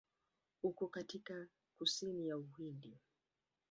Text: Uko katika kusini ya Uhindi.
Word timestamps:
Uko 0.63 0.87
katika 0.87 1.47
kusini 1.77 2.27
ya 2.27 2.37
Uhindi. 2.37 2.97